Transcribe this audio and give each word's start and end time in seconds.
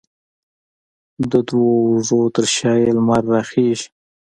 د 1.31 1.33
دوو 1.47 1.67
اوږو 1.83 2.19
ترشا 2.35 2.73
یې، 2.81 2.89
لمر 2.97 3.23
راخیژې 3.33 3.87